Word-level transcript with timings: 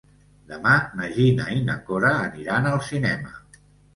Demà 0.51 0.71
na 1.01 1.09
Gina 1.17 1.45
i 1.57 1.59
na 1.67 1.75
Cora 1.89 2.13
aniran 2.23 2.69
al 2.71 2.81
cinema. 2.89 3.37